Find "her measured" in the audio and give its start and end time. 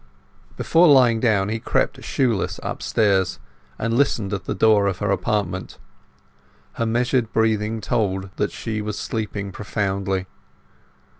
6.73-7.31